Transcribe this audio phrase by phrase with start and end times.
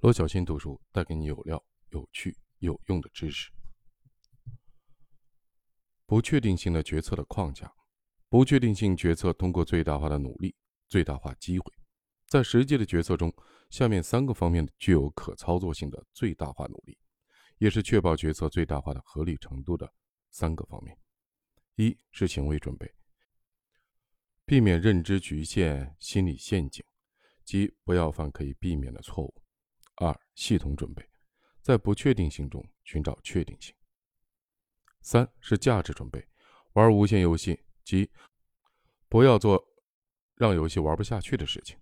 [0.00, 3.50] 罗小新读书带给你有料、有趣、有用的知识。
[6.06, 7.70] 不确定性的决策的框架，
[8.30, 10.56] 不确定性决策通过最大化的努力
[10.88, 11.70] 最大化机会。
[12.28, 13.30] 在实际的决策中，
[13.68, 16.96] 下面三个方面具有可操作性的最大化努力，
[17.58, 19.92] 也是确保决策最大化的合理程度的
[20.30, 20.96] 三个方面。
[21.76, 22.90] 一是行为准备，
[24.46, 26.82] 避免认知局限、心理陷阱，
[27.44, 29.39] 即不要犯可以避免的错误。
[30.00, 31.06] 二、系统准备，
[31.60, 33.74] 在不确定性中寻找确定性。
[35.02, 36.26] 三是价值准备，
[36.72, 38.10] 玩无限游戏，即
[39.10, 39.62] 不要做
[40.36, 41.78] 让游戏玩不下去的事情。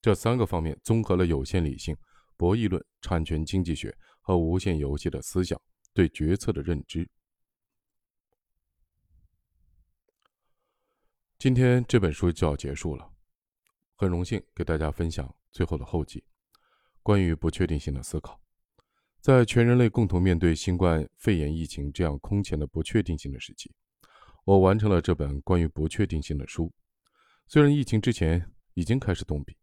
[0.00, 1.94] 这三个方面综合了有限理性、
[2.34, 5.60] 博弈论、产权经济学和无限游戏的思想
[5.92, 7.06] 对决策的认知。
[11.38, 13.12] 今天这本书就要结束了，
[13.96, 16.24] 很荣幸给大家分享最后的后记。
[17.10, 18.40] 关于不确定性的思考，
[19.20, 23.68] 在全人类共同面对新冠肺炎疫情这样空前的不确定性的时期，
[24.44, 26.72] 我完成了这本关于不确定性的书。
[27.48, 29.56] 虽然疫情之前已经开始动笔，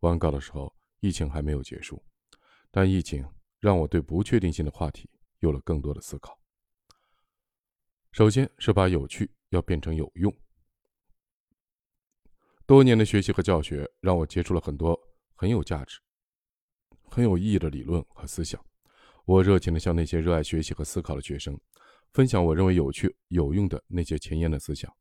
[0.00, 2.02] 完稿的时候疫情还没有结束，
[2.70, 3.22] 但疫情
[3.60, 5.06] 让我对不确定性的话题
[5.40, 6.40] 有了更多的思考。
[8.12, 10.34] 首先是把有趣要变成有用。
[12.64, 14.98] 多年的学习和教学让我接触了很多
[15.34, 16.00] 很有价值。
[17.14, 18.60] 很有意义的理论和思想，
[19.24, 21.56] 我热情地向那些热爱学习和思考的学生
[22.12, 24.92] 分享我认为有趣、有用的那些前沿的思想。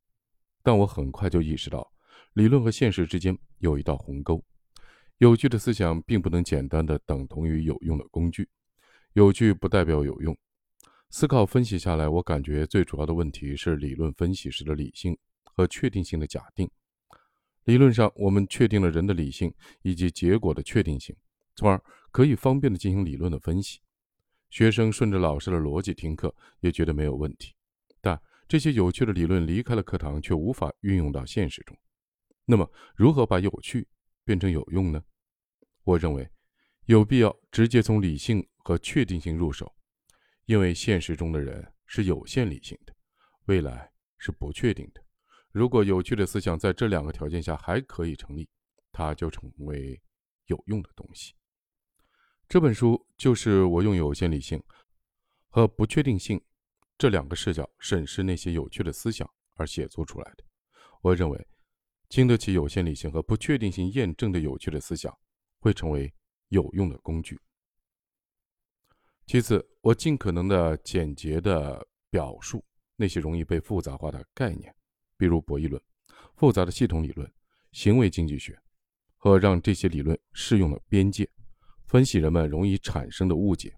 [0.61, 1.91] 但我很快就意识到，
[2.33, 4.43] 理论和现实之间有一道鸿沟。
[5.17, 8.47] 有趣的思想并不能简单的等同于有用的工具，
[9.13, 10.37] 有趣不代表有用。
[11.09, 16.69] 思考分析下来，我感觉最主要的问题是理论分析时的理性和确定性的假定。
[17.63, 21.15] 理论上，我们确定了人的理性以及结果的确定性。
[21.55, 21.79] 从而
[22.13, 23.81] 可以方便的进行理论的分析，
[24.51, 27.55] 学生顺着老师的逻辑听课也觉得没有问题。
[27.99, 31.75] 但这些有趣的理论离开了课堂，却无法运用到现实中。
[32.45, 33.87] 那么，如何把有趣
[34.23, 35.03] 变成有用呢？
[35.83, 36.29] 我认为，
[36.85, 39.73] 有必要直接从理性和确定性入手，
[40.45, 42.93] 因为现实中的人是有限理性的，
[43.45, 45.01] 未来是不确定的。
[45.51, 48.47] 如果有趣的思想在这两个条件下还可以成立，
[48.91, 49.99] 它就成为
[50.45, 51.33] 有用的东西。
[52.53, 54.61] 这本书就是我用有限理性
[55.49, 56.39] 和不确定性
[56.99, 60.43] 这两个视角审视那些有趣的思想而写作出来的。
[61.01, 61.47] 我认为，
[62.09, 65.11] 经得起有限理性和不确定性验证的有趣的思想
[65.61, 66.13] 会成为
[66.49, 67.39] 有用的工具。
[69.25, 72.63] 其次，我尽可能的简洁的表述
[72.95, 74.71] 那些容易被复杂化的概念，
[75.17, 75.81] 比如博弈论、
[76.35, 77.27] 复杂的系统理论、
[77.71, 78.55] 行为经济学，
[79.17, 81.27] 和让这些理论适用的边界。
[81.93, 83.71] 分析人们容易产生的误解，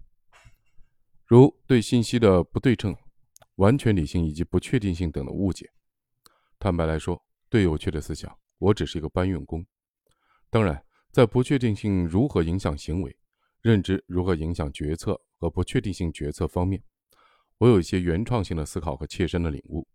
[1.26, 2.96] 如对信息的不对称、
[3.56, 5.70] 完全理性以及不确定性等的误解。
[6.58, 9.62] 坦白来说，对有趣的思想，我只是一个搬运工。
[10.48, 10.82] 当然，
[11.12, 13.14] 在不确定性如何影响行为、
[13.60, 16.82] 认知如何影响决策和不确定性决策方面，
[17.58, 19.86] 我有一些原创性的思考和切身的领悟。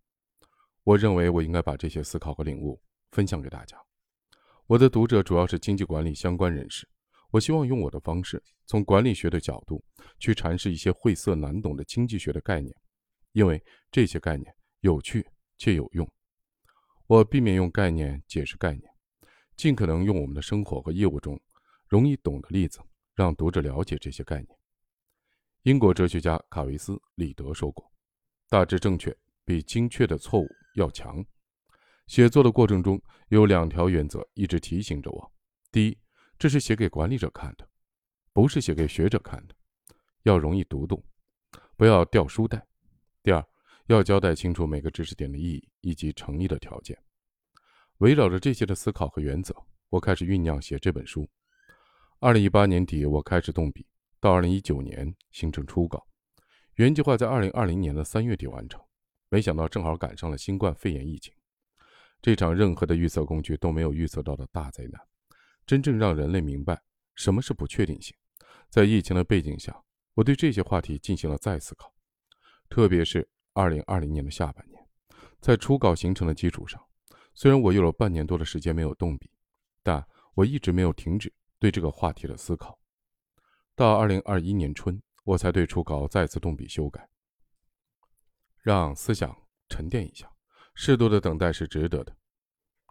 [0.84, 2.80] 我认为我应该把这些思考和领悟
[3.14, 3.76] 分享给大家。
[4.68, 6.88] 我的读者主要是经济管理相关人士。
[7.32, 9.84] 我希望用我的方式，从管理学的角度
[10.20, 12.76] 去阐释一些晦涩难懂的经济学的概念，
[13.32, 15.26] 因为这些概念有趣
[15.58, 16.08] 且有用。
[17.08, 18.84] 我避免用概念解释概念，
[19.56, 21.40] 尽可能用我们的生活和业务中
[21.88, 22.80] 容易懂的例子，
[23.16, 24.48] 让读者了解这些概念。
[25.64, 27.90] 英国哲学家卡维斯·里德说过
[28.50, 29.16] ：“大致正确
[29.46, 31.24] 比精确的错误要强。”
[32.08, 35.32] 写作的过程中有两条原则一直提醒着我：
[35.72, 35.98] 第一，
[36.42, 37.70] 这是写给管理者看的，
[38.34, 39.54] 不是写给学者看的，
[40.24, 41.00] 要容易读懂，
[41.78, 42.66] 不要掉书袋。
[43.22, 43.48] 第二，
[43.86, 46.98] 要交代清楚每个知识点的意义以及成立的条件。
[48.00, 49.56] 围绕着这些的思考和原则，
[49.90, 51.30] 我开始酝酿写这本书。
[52.20, 53.86] 二零一八年底，我开始动笔，
[54.20, 56.04] 到二零一九年形成初稿，
[56.74, 58.84] 原计划在二零二零年的三月底完成，
[59.30, 61.32] 没想到正好赶上了新冠肺炎疫情，
[62.20, 65.00] 这场任何的预测工具都没有预测到的大灾难。
[65.66, 66.82] 真正让人类明白
[67.16, 68.16] 什么是不确定性，
[68.70, 71.94] 在疫情的背景下，我对这些话题进行了再思考。
[72.70, 74.88] 特别是2020年的下半年，
[75.40, 76.82] 在初稿形成的基础上，
[77.34, 79.30] 虽然我有了半年多的时间没有动笔，
[79.84, 82.80] 但我一直没有停止对这个话题的思考。
[83.76, 87.10] 到2021年春，我才对初稿再次动笔修改，
[88.62, 89.36] 让思想
[89.70, 90.32] 沉淀一下。
[90.74, 92.16] 适度的等待是值得的，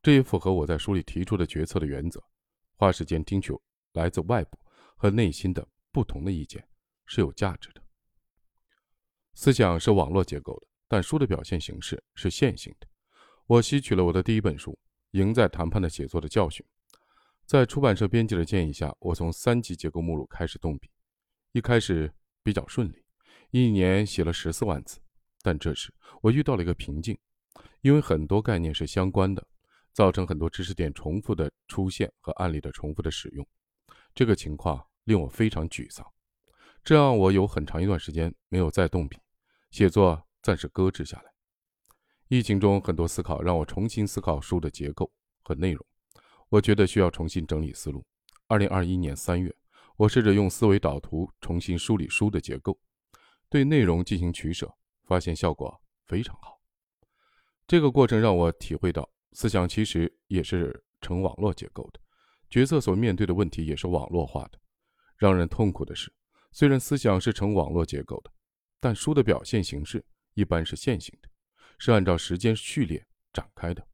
[0.03, 2.23] 这也符合我在书里提出的决策的原则。
[2.81, 3.53] 花时间听取
[3.93, 4.59] 来自外部
[4.97, 6.67] 和内心的不同的意见
[7.05, 7.83] 是有价值的。
[9.35, 12.89] 思想是网络结构的，但书的表现形式是线性的。
[13.47, 14.73] 我吸取了我的第一本书
[15.11, 16.65] 《赢在谈判的写作》的教训，
[17.45, 20.89] 在出版社编辑的建议下，我从三级结构目录开始动笔。
[21.53, 22.11] 一开始
[22.43, 23.05] 比较顺利，
[23.51, 24.99] 一年写了十四万字。
[25.43, 25.93] 但这时
[26.23, 27.19] 我遇到了一个瓶颈，
[27.83, 29.47] 因为很多概念是相关的，
[29.93, 33.47] 造成很多知识点重复的出现和案例的重复的使用。
[34.15, 36.07] 这个情况令我非常沮丧，
[36.83, 39.19] 这让我有很长一段时间没有再动笔，
[39.71, 41.33] 写作暂时搁置下来。
[42.29, 45.85] 疫情中很多思考让我重新思考书的结构和内容，
[46.49, 48.05] 我觉得需要重新整理思路。
[48.47, 49.55] 二零二一年三月，
[49.97, 52.79] 我试着用思维导图重新梳理书的结构，
[53.49, 54.75] 对内容进行取舍。
[55.11, 56.61] 发现效果非常好。
[57.67, 62.01] 这个过程让我体会到，思想其实也是成网络结构的，
[62.49, 64.59] 角色所面对的问题也是网络化的。
[65.17, 66.13] 让人痛苦的是，
[66.53, 68.31] 虽然思想是成网络结构的，
[68.81, 70.05] 但书的表现形式
[70.35, 71.29] 一般是线性的，
[71.79, 73.87] 是按照时间序列展开的。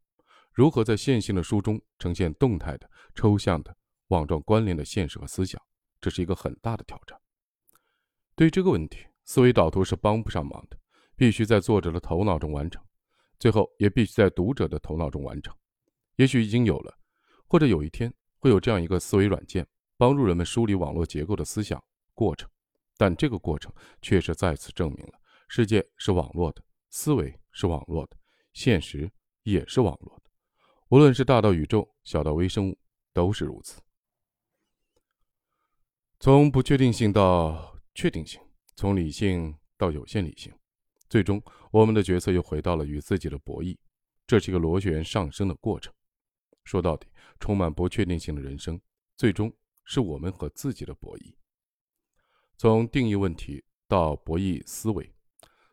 [0.53, 3.77] 如何在线性的书中呈现动态的、抽象的、
[4.09, 5.61] 网状关联的现实和思想，
[6.01, 7.21] 这是一个很大的挑战。
[8.35, 10.79] 对于这个问题，思维导图是帮不上忙的。
[11.19, 12.86] 必须在作者的头脑中完成，
[13.39, 15.55] 最后也必须在读者的头脑中完成。
[16.17, 16.99] 也许已经有了，
[17.47, 19.67] 或者有一天会有这样一个思维软件，
[19.97, 21.83] 帮助人们梳理网络结构的思想
[22.15, 22.49] 过程。
[22.97, 28.17] 但这个过程确实再次证明了，世界是网络的，思维是网络的，
[28.55, 29.11] 现实
[29.43, 30.31] 也是网络的。
[30.89, 32.79] 无论是大到宇宙，小到微生物，
[33.13, 33.83] 都是如此。
[36.19, 38.41] 从不确定性到确定性，
[38.75, 40.51] 从理性到有限理性。
[41.17, 43.75] 最终，我们的角色又回到了与自己的博弈，
[44.27, 45.91] 这是一个螺旋上升的过程。
[46.63, 47.07] 说到底，
[47.41, 48.79] 充满不确定性的人生，
[49.17, 49.51] 最终
[49.87, 51.33] 是我们和自己的博弈。
[52.59, 55.11] 从定义问题到博弈思维，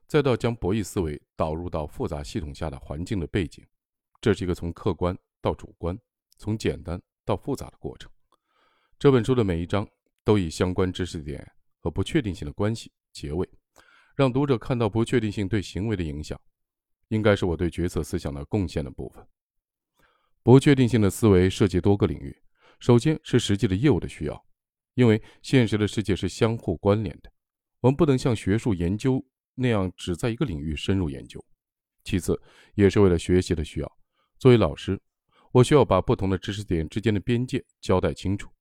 [0.07, 3.67] 再到将博弈思维导入到复杂系统下的环境的背景，
[4.21, 5.99] 这是一个从客观到主观、
[6.37, 8.09] 从简单到复杂的过程。
[8.97, 9.85] 这本书的每一章
[10.23, 11.45] 都以相关知识点
[11.79, 13.45] 和不确定性的关系结尾。
[14.15, 16.39] 让读者看到不确定性对行为的影响，
[17.07, 19.25] 应该是我对决策思想的贡献的部分。
[20.43, 22.35] 不确定性的思维涉及多个领域，
[22.79, 24.45] 首先是实际的业务的需要，
[24.93, 27.31] 因为现实的世界是相互关联的，
[27.79, 29.25] 我们不能像学术研究
[29.55, 31.43] 那样只在一个领域深入研究。
[32.03, 32.39] 其次，
[32.75, 33.97] 也是为了学习的需要。
[34.37, 35.01] 作为老师，
[35.53, 38.51] 我需要把不同的知识点之间的边界交代清楚，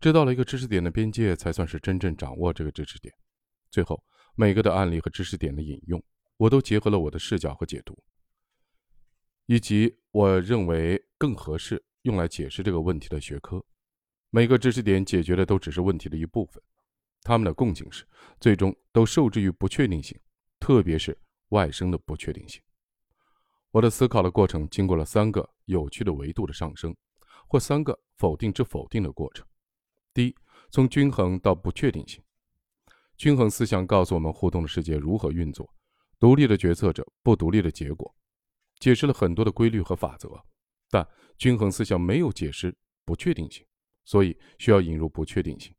[0.00, 3.12] 知道了一个知识点的边界，才算是真正掌握这个知识点。
[3.70, 4.02] 最后。
[4.40, 6.00] 每个的案例和知识点的引用，
[6.36, 7.98] 我都结合了我的视角和解读，
[9.46, 13.60] 以及我认为更合适用来解释这个问题的学科。
[14.30, 16.62] 每个知识点解决的都只是问题的一部分，
[17.22, 18.06] 它们的共性是
[18.38, 20.16] 最终都受制于不确定性，
[20.60, 21.18] 特别是
[21.48, 22.62] 外生的不确定性。
[23.72, 26.94] 我的思考的过程经过了三个有趣的维度的上升，
[27.48, 29.44] 或三个否定之否定的过程。
[30.14, 30.36] 第一，
[30.70, 32.22] 从均衡到不确定性。
[33.18, 35.68] 均衡思想告诉我们互动的世界如何运作，
[36.20, 38.14] 独立的决策者，不独立的结果，
[38.78, 40.40] 解释了很多的规律和法则，
[40.88, 41.06] 但
[41.36, 42.72] 均衡思想没有解释
[43.04, 43.66] 不确定性，
[44.04, 45.74] 所以需要引入不确定性。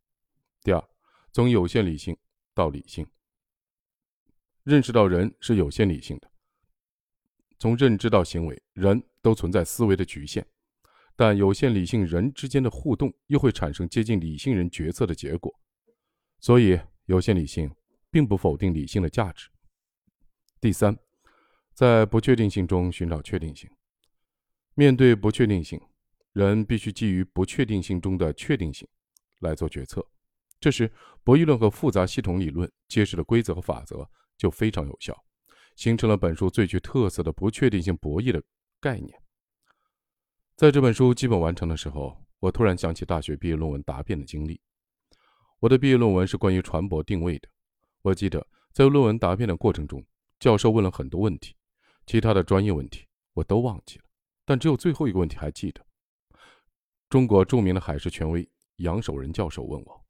[0.64, 0.90] 第二，
[1.32, 2.16] 从有限理性
[2.54, 3.08] 到理性，
[4.64, 6.30] 认识到人是有限理性的，
[7.58, 10.46] 从认知到行为，人都存在思维的局限，
[11.16, 15.58] 但有限理性人之间的互动又会产生接近理性人决策的结果，
[16.42, 16.78] 所以。
[17.10, 17.74] 有限理性
[18.12, 19.50] 并不否定理性的价值。
[20.62, 20.96] 第三，
[21.74, 23.68] 在不确定性中寻找确定性。
[24.76, 25.82] 面对不确定性，
[26.34, 28.88] 人必须基于不确定性中的确定性
[29.40, 30.06] 来做决策。
[30.60, 30.92] 这时，
[31.24, 35.18] 博弈论和复杂系统理论揭示的规则和法则就非常有效，
[35.76, 38.40] 形成了本书最具特色的不确定性博弈的
[38.80, 39.20] 概念。
[40.56, 44.62] 在这本书基本完成的时候，我突然想起大学毕业论文答辩的经历。
[45.60, 47.50] 我的毕业论文是关于船舶定位的。
[48.02, 50.06] 我记得在论文答辩的过程中，
[50.40, 51.56] 教授问了很多问题，
[52.06, 54.06] 其他的专业问题我都忘记了，
[54.46, 55.86] 但只有最后一个问题还记得。
[57.10, 60.06] 中国著名的海事权威杨守仁教授问我：“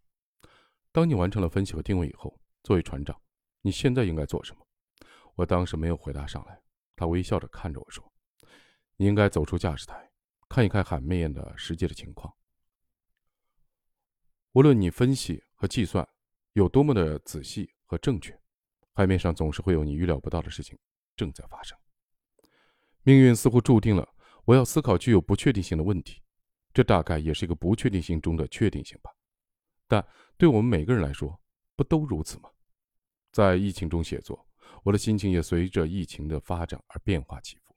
[0.91, 3.20] 当你完成了分析和定位以后，作为船长，
[3.62, 4.68] 你现在应该做什么？”
[5.36, 6.62] 我当时没有回答上来。
[6.96, 8.12] 他微笑着看着我说
[8.98, 10.12] ：“你应该走出驾驶台，
[10.50, 12.32] 看一看海面的实际的情况。”
[14.60, 16.06] 无论你分析和计算
[16.51, 18.38] 有多么的仔细和正确，
[18.92, 20.78] 海面上总是会有你预料不到的事情
[21.16, 21.78] 正在发生。
[23.04, 24.06] 命运似乎注定了
[24.44, 26.22] 我要思考具有不确定性的问题，
[26.74, 29.10] 这大概也是一个不确定性中的确定性吧。
[29.88, 30.06] 但
[30.38, 31.39] 对我们每个人来说，
[31.78, 32.50] 不都如此吗？
[33.32, 34.46] 在疫情中写作，
[34.84, 37.74] 我的心情也随着疫情的发展而变化起伏，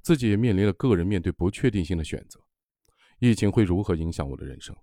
[0.00, 2.40] 自己也面临了个人面对不确定性的选择。
[3.18, 4.74] 疫情会如何影响我的人生？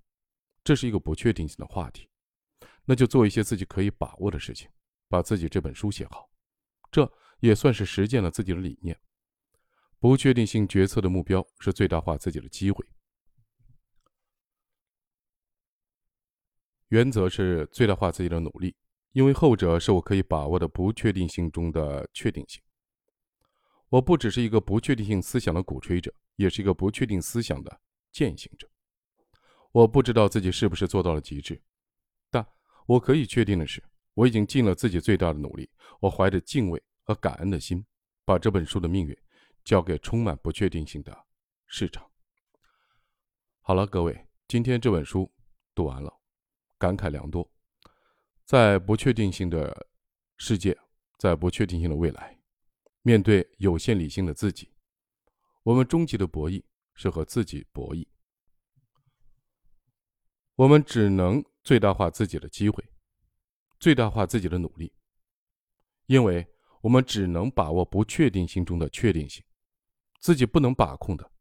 [0.63, 2.09] 这是一个不确定性的话题。
[2.85, 4.69] 那就做一些自己可以把握的事情，
[5.07, 6.29] 把自己这本书写好，
[6.91, 8.99] 这也算是实践了自己的理念。
[9.99, 12.83] 不确定性决策的目标是最大化自己的机会，
[16.87, 18.75] 原则是最大化自己的努力，
[19.11, 22.63] 因为后者是我可以把握的不确定性中的确定性。
[23.89, 28.67] 我不只是一个不确定性思想的鼓吹者，也是一个不确定思想的践行者。
[29.71, 31.61] 我不知道自己是不是做到了极致，
[32.29, 32.45] 但
[32.85, 33.83] 我可以确定的是，
[34.13, 35.69] 我已经尽了自己最大的努力。
[35.99, 37.85] 我怀着敬畏和感恩的心，
[38.25, 39.17] 把这本书的命运。
[39.65, 41.25] 交给充满不确定性的
[41.67, 42.09] 市场。
[43.61, 45.31] 好了，各位，今天这本书
[45.75, 46.11] 读完了，
[46.79, 47.47] 感慨良多。
[48.45, 49.87] 在不确定性的
[50.37, 50.75] 世界，
[51.19, 52.39] 在不确定性的未来，
[53.03, 54.71] 面对有限理性的自己，
[55.61, 56.63] 我们终极的博弈
[56.95, 58.07] 是和自己博弈。
[60.59, 62.83] 我们只能最大化自己的机会，
[63.79, 64.93] 最大化自己的努力，
[66.07, 66.45] 因为
[66.81, 69.41] 我们只能把握不确定性中的确定性。
[70.19, 71.31] 自己不能把控的，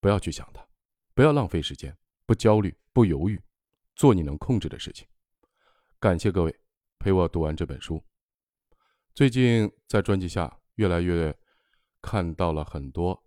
[0.00, 0.66] 不要去想它，
[1.12, 1.94] 不要浪费时间，
[2.24, 3.38] 不焦虑，不犹豫，
[3.96, 5.06] 做你能控制的事情。
[6.00, 6.60] 感谢各位
[6.98, 8.02] 陪我读完这本书。
[9.12, 11.38] 最近在专辑下越来越
[12.00, 13.22] 看到了很多，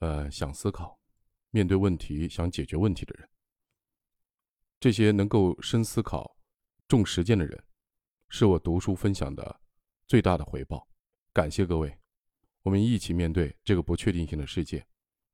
[0.00, 0.98] 呃，想思考、
[1.50, 3.28] 面对问题、想解决问题的人。
[4.82, 6.36] 这些能够深思考、
[6.88, 7.64] 重实践的人，
[8.30, 9.60] 是我读书分享的
[10.08, 10.88] 最大的回报。
[11.32, 11.96] 感谢各位。
[12.62, 14.84] 我们一起面对这个不确定性的世界，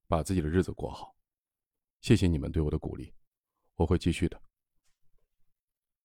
[0.07, 1.17] 把自己的日子过好。
[2.03, 3.15] 谢谢你们对我的鼓励，
[3.77, 4.39] 我会继续的。